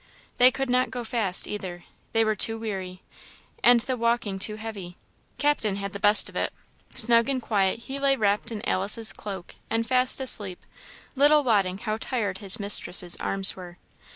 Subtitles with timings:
[0.39, 3.03] They could not go fast, either; they were too weary,
[3.63, 4.97] and the walking too heavy.
[5.37, 6.51] Captain had the best of it;
[6.95, 10.65] snug and quiet he lay wrapped in Alice's cloak and fast asleep,
[11.15, 13.77] little wotting how tired his mistress's arms were.